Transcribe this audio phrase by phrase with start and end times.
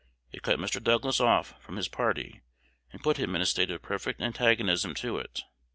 [0.31, 0.83] It cut Mr.
[0.83, 2.41] Douglas off from his party,
[2.91, 5.43] and put him in a state of perfect antagonism to it.